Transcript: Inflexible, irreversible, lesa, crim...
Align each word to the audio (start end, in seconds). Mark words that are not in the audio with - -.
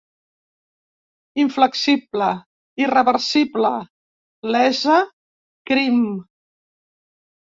Inflexible, 1.41 2.29
irreversible, 2.85 3.71
lesa, 4.55 4.97
crim... 5.73 6.01